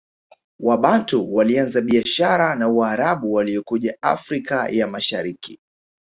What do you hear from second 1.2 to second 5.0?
walianza biashara na Waarabu waliokuja Afrika ya